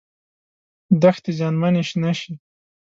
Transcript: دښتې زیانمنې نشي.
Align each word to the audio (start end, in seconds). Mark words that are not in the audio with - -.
دښتې 1.01 1.31
زیانمنې 1.37 1.81
نشي. 2.03 2.33